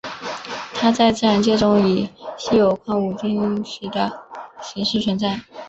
[0.73, 4.11] 它在自然界中以稀有矿物羟铟石的
[4.59, 5.39] 形式存在。